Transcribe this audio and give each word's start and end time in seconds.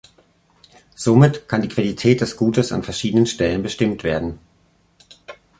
Somit 0.95 1.47
kann 1.47 1.61
die 1.61 1.67
Qualität 1.67 2.21
des 2.21 2.35
Gutes 2.35 2.71
an 2.71 2.81
verschiedenen 2.81 3.27
Stellen 3.27 3.61
bestimmt 3.61 4.03
werden. 4.03 4.39